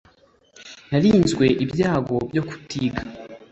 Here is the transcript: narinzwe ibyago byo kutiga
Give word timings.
narinzwe 0.89 1.45
ibyago 1.63 2.15
byo 2.29 2.43
kutiga 2.49 3.01